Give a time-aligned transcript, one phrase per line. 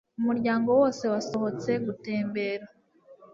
[0.19, 2.65] Umuryango wose wasohotse gutembera.